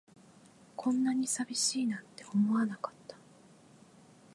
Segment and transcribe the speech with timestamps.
[0.75, 3.15] こんなに寂しいなんて思わなかった